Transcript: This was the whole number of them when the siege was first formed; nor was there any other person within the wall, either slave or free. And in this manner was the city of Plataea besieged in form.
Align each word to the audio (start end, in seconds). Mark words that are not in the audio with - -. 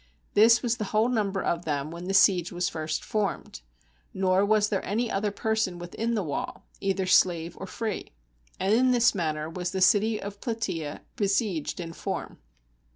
This 0.33 0.63
was 0.63 0.77
the 0.77 0.85
whole 0.85 1.09
number 1.09 1.43
of 1.43 1.63
them 1.63 1.91
when 1.91 2.05
the 2.07 2.15
siege 2.15 2.51
was 2.51 2.69
first 2.69 3.05
formed; 3.05 3.61
nor 4.15 4.43
was 4.43 4.69
there 4.69 4.83
any 4.83 5.11
other 5.11 5.29
person 5.29 5.77
within 5.77 6.15
the 6.15 6.23
wall, 6.23 6.65
either 6.79 7.05
slave 7.05 7.55
or 7.59 7.67
free. 7.67 8.11
And 8.59 8.73
in 8.73 8.89
this 8.93 9.13
manner 9.13 9.47
was 9.47 9.69
the 9.69 9.79
city 9.79 10.19
of 10.19 10.41
Plataea 10.41 11.01
besieged 11.17 11.79
in 11.79 11.93
form. 11.93 12.39